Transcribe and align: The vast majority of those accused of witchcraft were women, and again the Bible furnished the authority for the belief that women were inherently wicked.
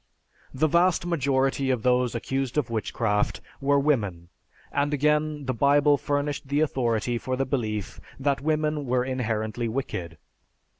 The 0.51 0.65
vast 0.65 1.05
majority 1.05 1.69
of 1.69 1.83
those 1.83 2.15
accused 2.15 2.57
of 2.57 2.71
witchcraft 2.71 3.39
were 3.61 3.77
women, 3.77 4.29
and 4.71 4.95
again 4.95 5.45
the 5.45 5.53
Bible 5.53 5.95
furnished 5.95 6.47
the 6.47 6.61
authority 6.61 7.19
for 7.19 7.35
the 7.35 7.45
belief 7.45 7.99
that 8.19 8.41
women 8.41 8.87
were 8.87 9.05
inherently 9.05 9.69
wicked. 9.69 10.17